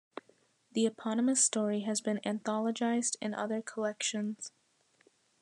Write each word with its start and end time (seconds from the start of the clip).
The 0.71 0.87
eponymous 0.87 1.45
story 1.45 1.81
has 1.81 2.01
been 2.01 2.21
anthologized 2.25 3.17
in 3.21 3.35
other 3.35 3.61
collections. 3.61 4.51